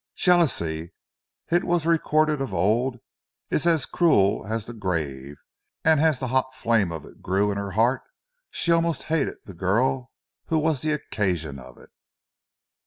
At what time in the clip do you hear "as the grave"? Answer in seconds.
4.47-5.35